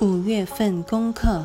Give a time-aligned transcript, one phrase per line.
[0.00, 1.44] 五月份功课：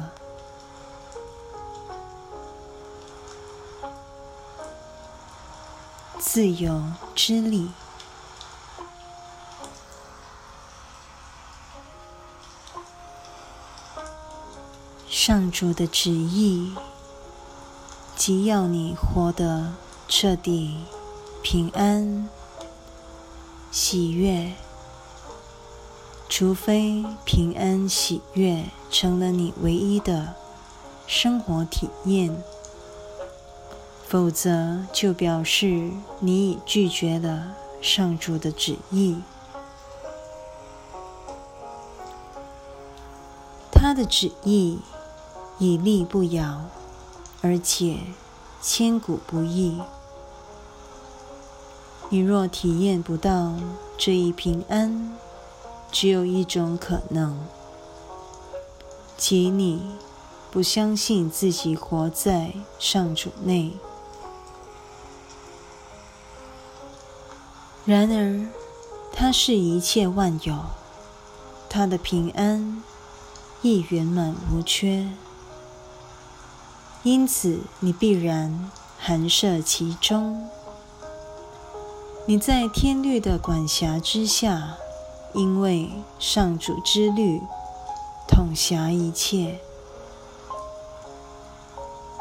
[6.19, 6.83] 自由
[7.15, 7.71] 之力。
[15.09, 16.75] 上主的旨意，
[18.15, 19.73] 即要你活得
[20.07, 20.85] 彻底、
[21.41, 22.29] 平安、
[23.71, 24.53] 喜悦。
[26.35, 30.33] 除非平安喜悦成了你唯一的
[31.05, 32.35] 生活体验，
[34.07, 39.21] 否则就表示你已拒绝了上主的旨意。
[43.71, 44.79] 他的旨意
[45.59, 46.63] 以利不摇，
[47.43, 47.99] 而且
[48.59, 49.79] 千古不易。
[52.09, 53.53] 你若体验不到
[53.99, 55.15] 这一平安，
[55.93, 57.39] 只有一种可能，
[59.15, 59.91] 即你
[60.49, 63.73] 不相信自己活在上主内。
[67.85, 68.47] 然而，
[69.13, 70.57] 他是一切万有，
[71.69, 72.81] 他的平安
[73.61, 75.07] 亦圆满无缺，
[77.03, 80.49] 因此你必然含摄其中。
[82.25, 84.77] 你在天律的管辖之下。
[85.33, 85.89] 因为
[86.19, 87.41] 上主之律
[88.27, 89.59] 统辖一切，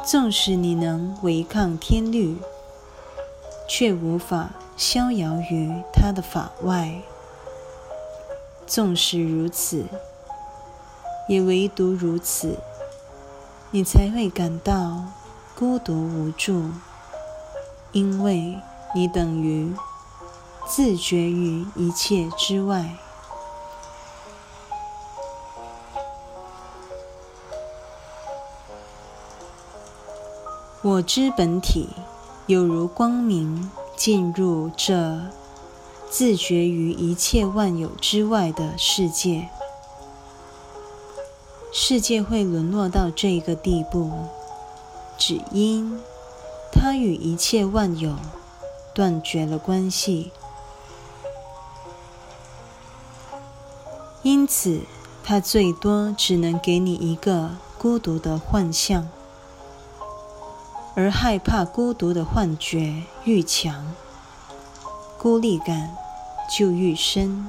[0.03, 2.39] 纵使你能违抗天律，
[3.69, 7.03] 却无法逍遥于他的法外。
[8.67, 9.85] 纵使如此，
[11.29, 12.57] 也唯独如此，
[13.71, 15.05] 你才会感到
[15.55, 16.71] 孤独无助，
[17.93, 18.59] 因为
[18.95, 19.75] 你等于。
[20.75, 22.97] 自觉于一切之外。
[30.81, 31.91] 我之本体，
[32.47, 35.21] 有如光明进入这
[36.11, 39.51] 自觉于一切万有之外的世界。
[41.71, 44.11] 世界会沦落到这个地步，
[45.19, 46.01] 只因
[46.73, 48.17] 它与一切万有
[48.95, 50.33] 断绝了关系。
[54.23, 54.83] 因此，
[55.25, 59.09] 它最多只能给你一个孤独的幻象，
[60.95, 63.93] 而害怕孤独的幻觉愈强，
[65.19, 65.97] 孤立感
[66.49, 67.49] 就愈深。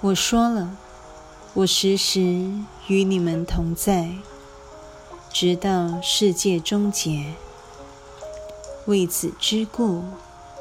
[0.00, 0.76] 我说了，
[1.52, 2.20] 我时时
[2.88, 4.10] 与你们同在，
[5.32, 7.34] 直到世界终结。
[8.86, 10.02] 为此之故。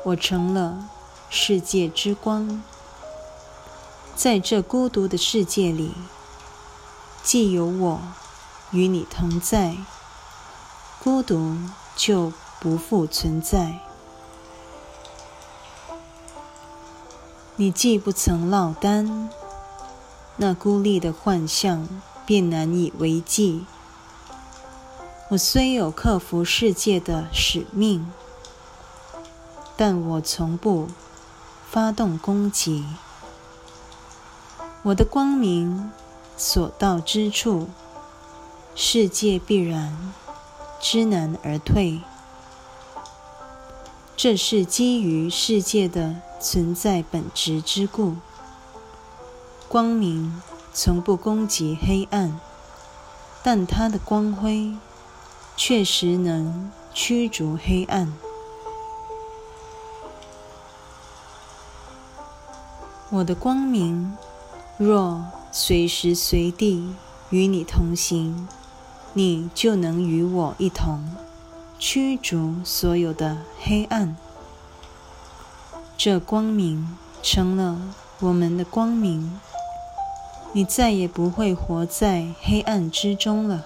[0.05, 0.89] 我成了
[1.29, 2.61] 世界之光，
[4.15, 5.93] 在这孤独的世界里，
[7.23, 8.01] 既有我
[8.71, 9.77] 与你同在，
[11.01, 11.55] 孤独
[11.95, 13.79] 就不复存在。
[17.55, 19.29] 你既不曾落单，
[20.35, 21.87] 那孤立的幻象
[22.25, 23.65] 便难以为继。
[25.29, 28.11] 我虽有克服世界的使命。
[29.75, 30.87] 但我从不
[31.69, 32.85] 发动攻击。
[34.83, 35.91] 我的光明
[36.37, 37.69] 所到之处，
[38.75, 40.13] 世界必然
[40.79, 42.01] 知难而退。
[44.15, 48.15] 这是基于世界的存在本质之故。
[49.67, 50.41] 光明
[50.71, 52.39] 从不攻击黑暗，
[53.41, 54.77] 但它的光辉
[55.57, 58.13] 确实能驱逐黑暗。
[63.15, 64.17] 我的光明
[64.75, 66.95] 若随时随地
[67.29, 68.47] 与你同行，
[69.13, 71.15] 你就能与我一同
[71.77, 74.17] 驱逐所有的黑暗。
[75.95, 77.79] 这光明成了
[78.19, 79.39] 我们的光明，
[80.53, 83.63] 你再也不会活在黑暗之中了。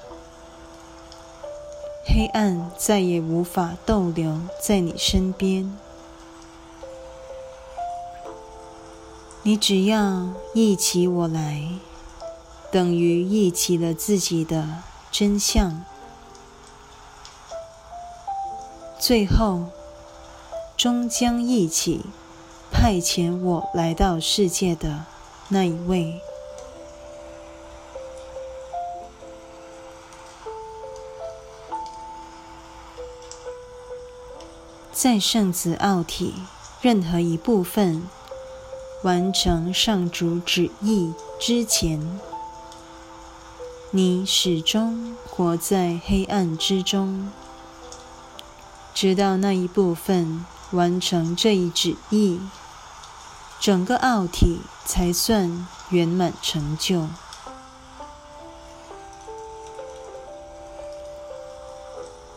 [2.06, 5.74] 黑暗再也无法逗留在你身边。
[9.48, 11.70] 你只要忆起我来，
[12.70, 15.86] 等于忆起了自己的真相。
[19.00, 19.68] 最后，
[20.76, 22.02] 终将忆起
[22.74, 25.06] 派遣我来到世界的
[25.48, 26.20] 那一位。
[34.92, 36.34] 在圣子奥体
[36.82, 38.10] 任何一部分。
[39.04, 42.20] 完成上主旨意之前，
[43.92, 47.32] 你始终活在黑暗之中，
[48.96, 52.40] 直到那一部分完成这一旨意，
[53.60, 57.08] 整个奥体才算圆满成就。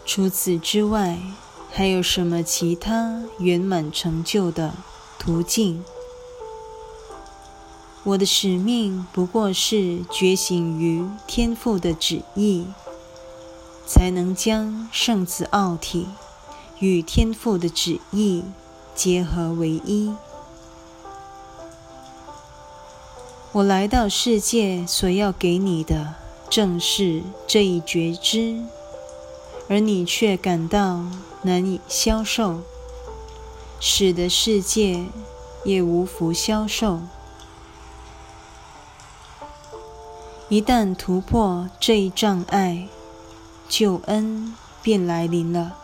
[0.04, 1.18] 除此之外，
[1.72, 4.74] 还有什么其他圆满成就的
[5.18, 5.82] 途径？
[8.02, 12.66] 我的使命不过是觉醒于天父的旨意，
[13.86, 16.08] 才能将圣子奥体
[16.78, 18.42] 与天父的旨意
[18.94, 20.14] 结合为一。
[23.52, 26.14] 我来到世界所要给你的，
[26.48, 28.62] 正是这一觉知，
[29.68, 31.04] 而你却感到
[31.42, 32.60] 难以消受，
[33.78, 35.04] 使得世界
[35.64, 37.00] 也无福消受。
[40.50, 42.88] 一旦突破这一障碍，
[43.68, 44.52] 救恩
[44.82, 45.76] 便来临了。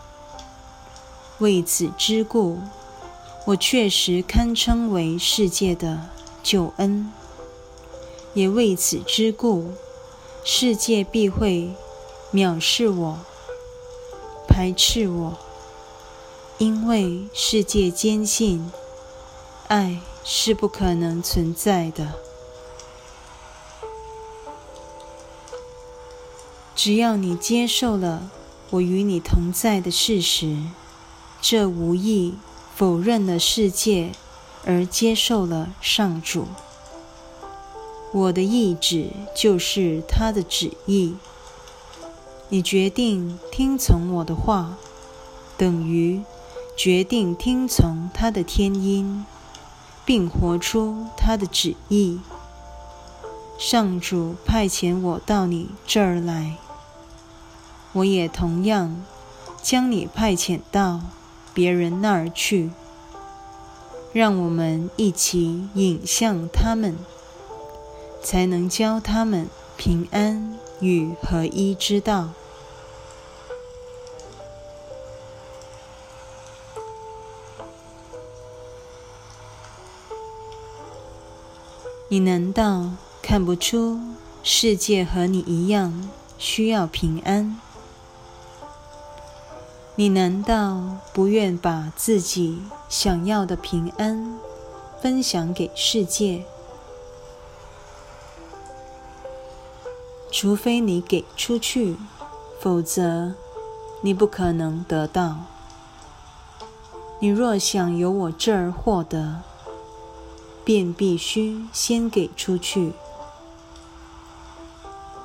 [1.37, 2.59] 为此之故，
[3.45, 6.09] 我确实堪称为世界的
[6.43, 7.09] 救恩；
[8.33, 9.71] 也为此之故，
[10.43, 11.71] 世界必会
[12.33, 13.19] 藐视我、
[14.49, 15.37] 排斥我，
[16.57, 18.69] 因为世界坚信
[19.69, 22.26] 爱是不可能存在的。
[26.87, 28.31] 只要你接受了
[28.69, 30.55] 我与你同在的事实，
[31.41, 32.35] 这无意
[32.77, 34.11] 否认了世界，
[34.65, 36.47] 而接受了上主。
[38.13, 41.15] 我的意志就是他的旨意。
[42.47, 44.77] 你决定听从我的话，
[45.57, 46.21] 等于
[46.77, 49.25] 决定听从他的天音，
[50.05, 52.21] 并活出他的旨意。
[53.57, 56.55] 上主派遣我到你这儿来。
[57.97, 59.03] 我也同样
[59.63, 61.01] 将你派遣到
[61.51, 62.69] 别人那儿去，
[64.13, 66.95] 让我们一起引向他们，
[68.21, 72.29] 才能教他们平安与合一之道。
[82.09, 82.91] 你难道
[83.23, 83.99] 看不出
[84.43, 86.07] 世界和你一样
[86.37, 87.59] 需要平安？
[89.99, 90.79] 你难道
[91.11, 94.37] 不愿把自己想要的平安
[95.01, 96.45] 分享给世界？
[100.31, 101.97] 除非你给出去，
[102.61, 103.33] 否则
[104.01, 105.37] 你不可能得到。
[107.17, 109.41] 你若想由我这儿获得，
[110.63, 112.93] 便必须先给出去。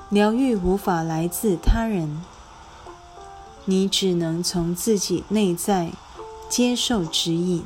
[0.09, 2.23] 疗愈无法来自他人。
[3.64, 5.93] 你只能从自己内在
[6.49, 7.64] 接受指引，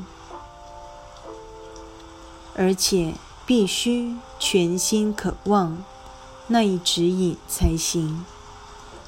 [2.55, 3.15] 而且
[3.47, 5.83] 必须全心渴望
[6.49, 8.25] 那一指引才行，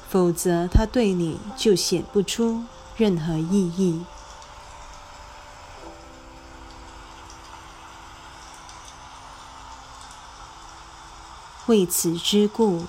[0.09, 2.63] 否则它对你就显不出
[2.97, 4.03] 任何意义。
[11.67, 12.85] 为此之故，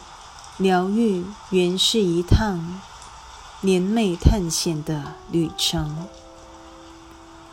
[0.56, 2.80] 疗愈原是一趟。
[3.62, 6.06] 联袂探险的旅程，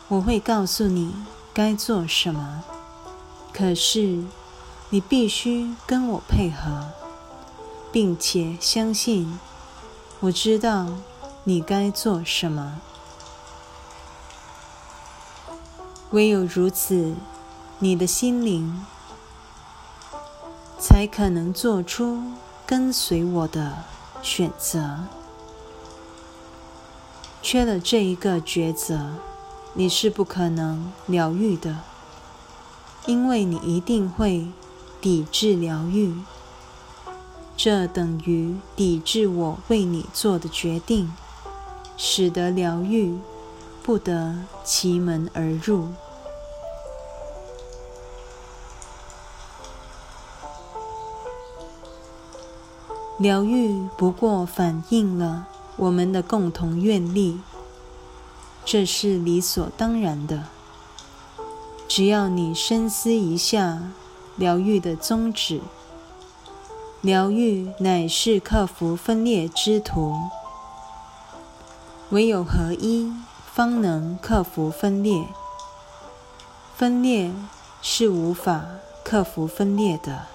[0.08, 1.14] 我会告诉你
[1.52, 2.64] 该做什么。
[3.52, 4.24] 可是，
[4.88, 6.92] 你必须跟我配合，
[7.92, 9.38] 并且相信
[10.20, 10.86] 我知道
[11.44, 12.80] 你该做什么。
[16.12, 17.14] 唯有如此，
[17.80, 18.86] 你的心灵
[20.80, 22.22] 才可能做出
[22.64, 23.84] 跟随我的
[24.22, 25.00] 选择。
[27.50, 29.14] 缺了这一个抉择，
[29.72, 31.78] 你是不可能疗愈的，
[33.06, 34.48] 因为你一定会
[35.00, 36.14] 抵制疗愈。
[37.56, 41.10] 这等于抵制我为你做的决定，
[41.96, 43.18] 使得疗愈
[43.82, 45.88] 不得其门而入。
[53.16, 55.48] 疗愈不过反映了。
[55.78, 57.40] 我们的共同愿力，
[58.64, 60.44] 这是理所当然的。
[61.86, 63.92] 只要你深思一下
[64.36, 65.60] 疗愈的宗旨，
[67.00, 70.16] 疗愈乃是克服分裂之途。
[72.10, 73.12] 唯有合一，
[73.54, 75.26] 方能克服分裂。
[76.76, 77.32] 分裂
[77.80, 78.64] 是无法
[79.04, 80.26] 克服分裂的。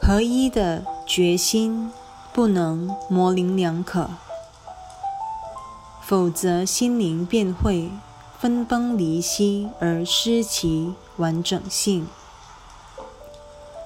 [0.00, 1.92] 合一的决心
[2.36, 4.10] 不能模棱两可，
[6.02, 7.88] 否则心灵便会
[8.38, 12.06] 分崩离析而失其完整性。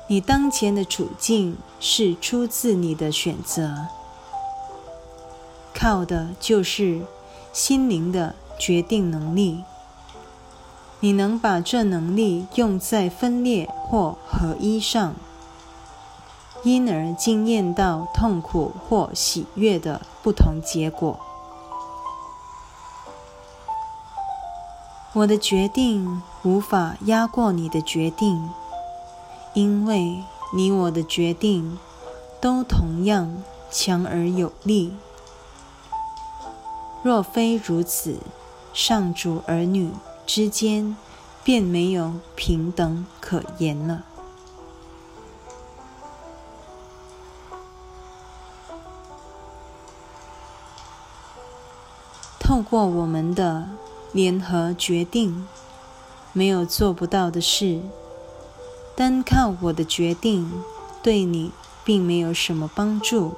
[0.08, 3.86] 你当前的处境是出自你的选择，
[5.72, 7.02] 靠的就是
[7.52, 9.62] 心灵的决定能力。
[10.98, 15.14] 你能把这能力用在分裂或合一上，
[16.62, 21.18] 因而经验到痛苦或喜悦的不同结果。
[25.12, 28.50] 我的决定无法压过你的决定。
[29.52, 30.22] 因为
[30.54, 31.76] 你我的决定
[32.40, 34.94] 都同样强而有力，
[37.02, 38.18] 若非如此，
[38.72, 39.90] 上主儿女
[40.24, 40.96] 之间
[41.42, 44.04] 便没有平等可言了。
[52.70, 53.68] 过我们的
[54.12, 55.44] 联合决定，
[56.32, 57.80] 没有做不到的事。
[58.94, 60.48] 单靠我的决定，
[61.02, 61.50] 对你
[61.84, 63.34] 并没有什么帮助。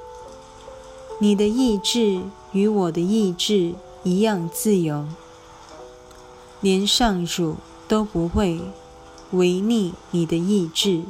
[1.17, 2.21] 你的意志
[2.51, 3.73] 与我的意志
[4.03, 5.07] 一样自由，
[6.61, 7.55] 连上主
[7.87, 8.61] 都不会
[9.31, 11.01] 违逆你的意志。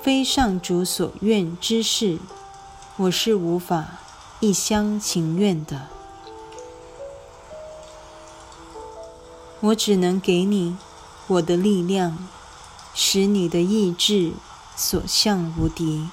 [0.00, 2.18] 非上主所愿之事，
[2.98, 3.98] 我是无法
[4.38, 5.88] 一厢情愿的。
[9.64, 10.76] 我只能给你
[11.26, 12.16] 我的力量。
[12.96, 14.34] 使你的意志
[14.76, 16.06] 所向无敌，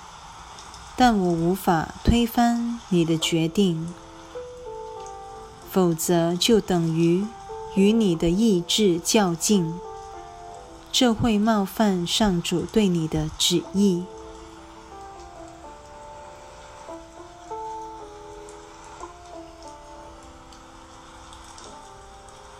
[0.98, 3.94] 但我无法推翻你的决定，
[5.70, 7.24] 否则就等于
[7.76, 9.72] 与你的意志较劲，
[10.92, 14.02] 这会冒犯上主对你的旨意。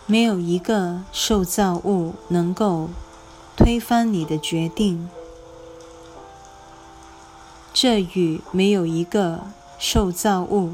[0.06, 2.88] 没有一个受造物能够。
[3.54, 5.10] 推翻你的决定，
[7.74, 9.40] 这与没有一个
[9.78, 10.72] 受造物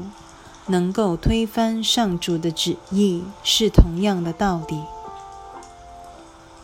[0.67, 4.81] 能够推翻上主的旨意是同样的道理。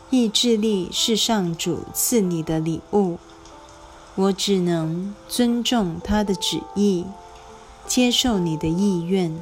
[0.09, 3.19] 意志力是上主赐你的礼物，
[4.15, 7.05] 我只能尊重他的旨意，
[7.85, 9.37] 接受你的意愿。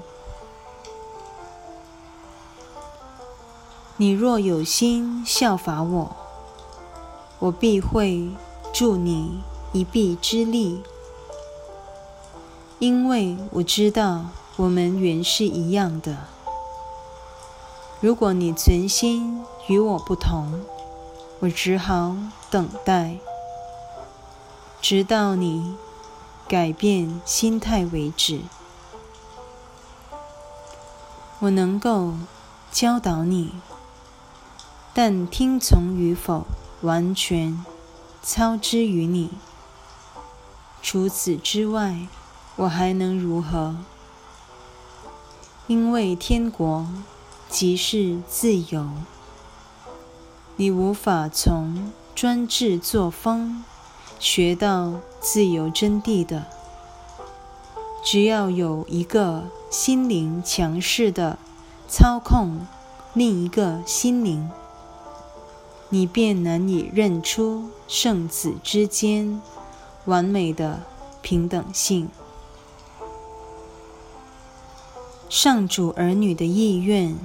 [3.98, 6.16] 你若有心效法我。
[7.40, 8.30] 我必会
[8.74, 10.82] 助你一臂之力，
[12.80, 16.18] 因为我知道我们原是一样的。
[18.00, 20.62] 如果你存心与我不同，
[21.40, 22.16] 我只好
[22.50, 23.18] 等待，
[24.82, 25.76] 直到你
[26.48, 28.42] 改变心态为止。
[31.40, 32.14] 我能够
[32.72, 33.52] 教导你，
[34.94, 36.46] 但听从与否。
[36.84, 37.64] 完全
[38.22, 39.30] 操之于你。
[40.82, 42.10] 除此之外，
[42.58, 43.78] 我还能如何？
[45.68, 46.86] 因为天国
[47.48, 48.90] 即是自由，
[50.58, 53.64] 你无法从专制作风
[54.20, 56.48] 学到自由真谛的。
[58.04, 61.40] 只要有一个心灵强势的
[61.88, 62.68] 操控
[63.14, 64.52] 另一个心灵。
[65.94, 69.40] 你便难以认出圣子之间
[70.06, 70.80] 完美的
[71.22, 72.10] 平等性。
[75.30, 77.16] 上主儿女的意愿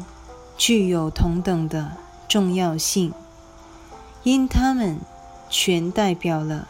[0.59, 1.93] 具有同等的
[2.29, 3.15] 重要性，
[4.23, 5.01] 因他们
[5.49, 6.69] 全代表了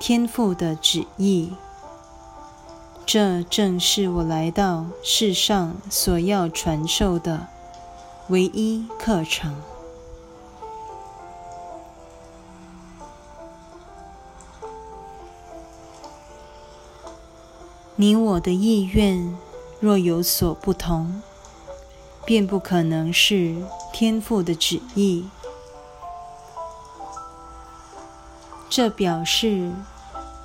[0.00, 1.52] 天父的旨意。
[3.06, 7.46] 这正是我来到世上所要传授的
[8.28, 9.54] 唯一课程。
[18.02, 19.38] 你我的意愿
[19.78, 21.22] 若有所不同，
[22.24, 23.54] 便不可能是
[23.92, 25.28] 天父的旨意。
[28.68, 29.70] 这表示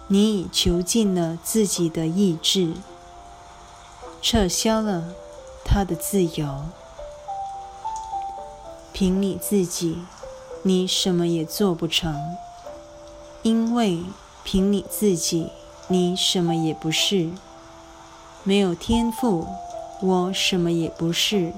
[0.08, 2.76] 你已囚禁了自己的意志，
[4.22, 5.06] 撤销了
[5.66, 6.64] 他的自由。
[8.94, 10.04] 凭你自己，
[10.62, 12.38] 你什么也做不成，
[13.42, 14.04] 因为
[14.44, 15.50] 凭你自己，
[15.88, 17.32] 你什么也不是。
[18.48, 19.46] 没有天赋，
[20.00, 21.52] 我什么也不是；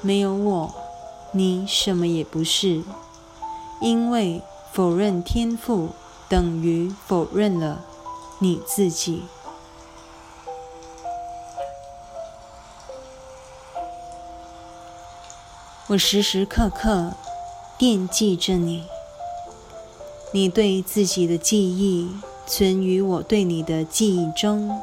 [0.00, 0.74] 没有我，
[1.30, 2.82] 你什么也不是，
[3.80, 5.90] 因为否认天赋
[6.28, 7.84] 等于否认了
[8.40, 9.22] 你自己。
[15.86, 17.12] 我时时刻刻
[17.78, 18.86] 惦记着你，
[20.32, 22.10] 你对自己的记忆
[22.44, 24.82] 存于我对你的记忆中。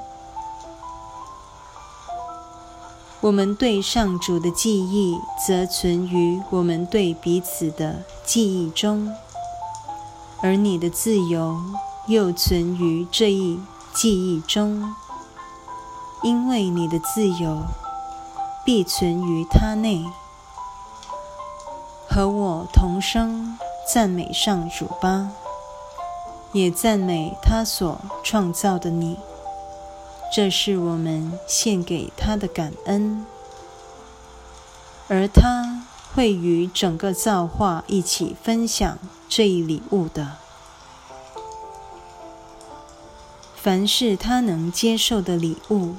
[3.20, 9.12] 我们对上主的记忆，则存于我们对彼此的记忆中，
[10.42, 11.60] 而你的自由
[12.06, 13.60] 又存于这一
[13.92, 14.94] 记忆中，
[16.22, 17.64] 因为你的自由
[18.64, 20.06] 必存于他内。
[22.08, 23.58] 和我同声
[23.92, 25.32] 赞美上主吧，
[26.52, 29.18] 也赞美他所创造的你。
[30.34, 33.26] 这是我们献给他的感恩，
[35.08, 40.38] 而他会与整个造化一起分享这一礼物的。
[43.56, 45.96] 凡是他能接受的礼物，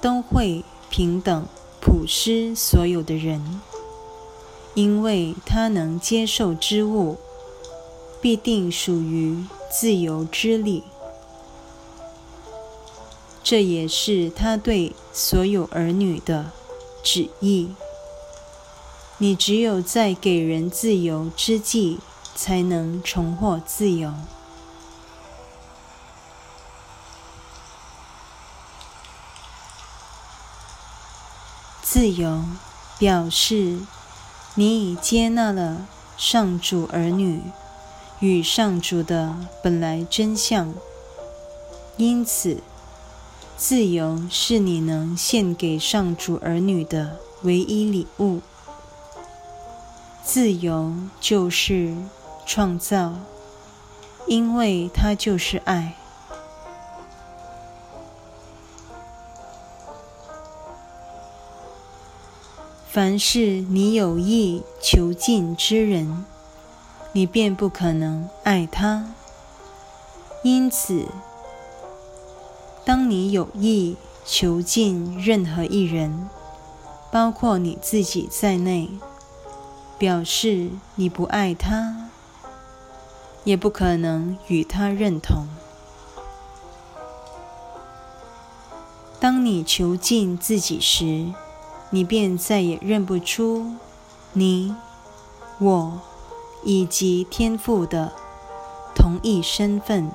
[0.00, 1.46] 都会平等
[1.80, 3.60] 普施所有的人，
[4.74, 7.16] 因为他能接受之物，
[8.20, 10.84] 必定属于自由之力。
[13.44, 16.50] 这也是他对所有儿女的
[17.02, 17.74] 旨意。
[19.18, 21.98] 你只有在给人自由之际，
[22.34, 24.14] 才能重获自由。
[31.82, 32.42] 自由
[32.98, 33.78] 表示
[34.54, 35.86] 你已接纳了
[36.16, 37.42] 上主儿女
[38.20, 40.74] 与上主的本来真相，
[41.98, 42.62] 因此。
[43.56, 48.40] 自由是你能献给上主儿女的唯一礼物。
[50.22, 51.96] 自由就是
[52.44, 53.14] 创造，
[54.26, 55.94] 因为它就是爱。
[62.90, 66.24] 凡是你有意囚禁之人，
[67.12, 69.14] 你便不可能爱他。
[70.42, 71.06] 因此。
[72.84, 76.28] 当你有意囚禁任何一人，
[77.10, 78.90] 包括你自己在内，
[79.96, 82.10] 表示你不爱他，
[83.44, 85.46] 也不可能与他认同。
[89.18, 91.32] 当你囚禁自己时，
[91.88, 93.72] 你便再也认不出
[94.34, 94.74] 你、
[95.58, 96.00] 我
[96.62, 98.12] 以及天赋的
[98.94, 100.10] 同一身份。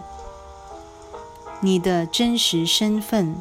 [1.61, 3.35] 你的真实身份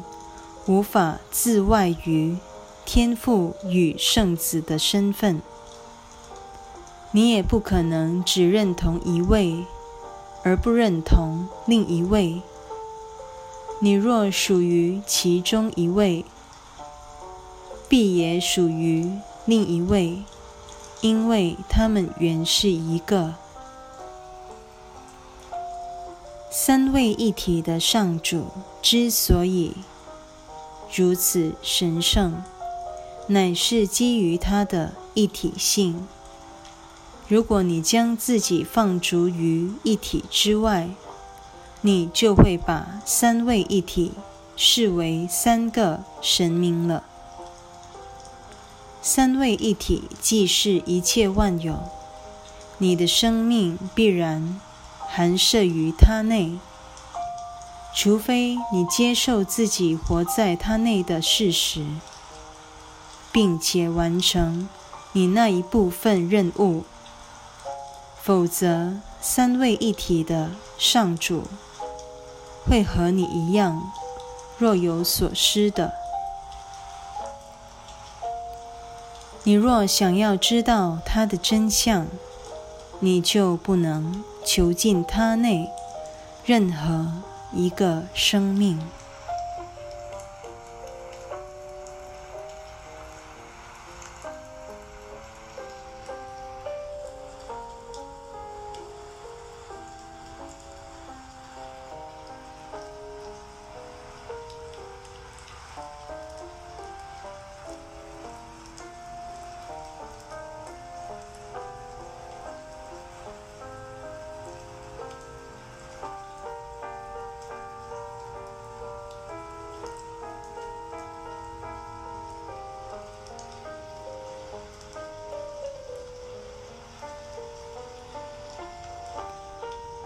[0.65, 2.37] 无法自外于
[2.85, 5.41] 天父与圣子的身份，
[7.11, 9.63] 你也不可能只认同一位
[10.43, 12.41] 而不认同另一位。
[13.79, 16.25] 你若属于其中一位，
[17.87, 19.09] 必也属于
[19.45, 20.23] 另一位，
[20.99, 23.35] 因为他们原是一个。
[26.61, 28.47] 三位一体的上主
[28.81, 29.75] 之所以
[30.93, 32.43] 如此神圣，
[33.27, 36.05] 乃是基于他的一体性。
[37.29, 40.89] 如果你将自己放逐于一体之外，
[41.79, 44.11] 你就会把三位一体
[44.57, 47.05] 视为三个神明了。
[49.01, 51.79] 三位一体既是一切万有，
[52.79, 54.59] 你的生命必然。
[55.11, 56.59] 含摄于他内，
[57.93, 61.85] 除非你接受自己活在他内的事实，
[63.31, 64.69] 并且完成
[65.11, 66.83] 你那一部分任务，
[68.21, 71.43] 否则三位一体的上主
[72.65, 73.91] 会和你一样
[74.57, 75.93] 若有所失的。
[79.43, 82.05] 你若想要知道它的真相，
[82.99, 84.23] 你就不能。
[84.51, 85.69] 囚禁他内
[86.43, 87.05] 任何
[87.53, 88.79] 一个生命。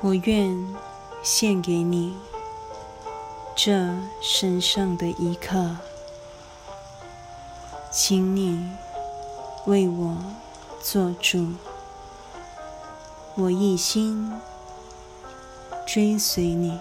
[0.06, 0.68] 我愿
[1.24, 2.14] 献给你
[3.56, 3.72] 这
[4.22, 5.78] 神圣的一刻，
[7.90, 8.70] 请你
[9.66, 10.18] 为我
[10.82, 11.54] 做主，
[13.36, 14.30] 我一心
[15.88, 16.78] 追随你，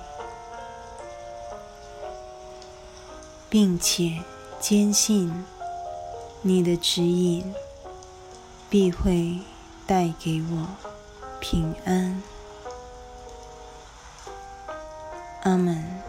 [3.48, 4.20] 并且
[4.58, 5.44] 坚信
[6.40, 7.54] 你的指引
[8.68, 9.38] 必会
[9.86, 10.66] 带给我
[11.38, 12.20] 平安。
[15.42, 16.01] 阿门。